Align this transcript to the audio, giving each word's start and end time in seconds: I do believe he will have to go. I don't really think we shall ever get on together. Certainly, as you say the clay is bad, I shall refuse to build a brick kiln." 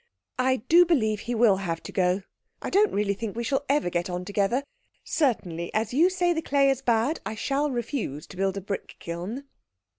I 0.39 0.55
do 0.67 0.83
believe 0.83 1.19
he 1.19 1.35
will 1.35 1.57
have 1.57 1.83
to 1.83 1.91
go. 1.91 2.23
I 2.59 2.71
don't 2.71 2.91
really 2.91 3.13
think 3.13 3.35
we 3.35 3.43
shall 3.43 3.63
ever 3.69 3.91
get 3.91 4.09
on 4.09 4.25
together. 4.25 4.63
Certainly, 5.03 5.71
as 5.75 5.93
you 5.93 6.09
say 6.09 6.33
the 6.33 6.41
clay 6.41 6.71
is 6.71 6.81
bad, 6.81 7.19
I 7.23 7.35
shall 7.35 7.69
refuse 7.69 8.25
to 8.25 8.37
build 8.37 8.57
a 8.57 8.61
brick 8.61 8.95
kiln." 8.97 9.43